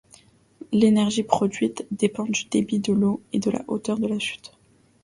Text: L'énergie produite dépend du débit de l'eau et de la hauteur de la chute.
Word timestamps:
L'énergie 0.71 1.21
produite 1.21 1.85
dépend 1.91 2.23
du 2.25 2.45
débit 2.45 2.79
de 2.79 2.91
l'eau 2.91 3.21
et 3.33 3.39
de 3.39 3.51
la 3.51 3.63
hauteur 3.67 3.99
de 3.99 4.07
la 4.07 4.17
chute. 4.17 4.51